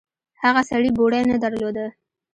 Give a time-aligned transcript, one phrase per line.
[0.43, 1.85] هغه سړي بوړۍ نه درلوده.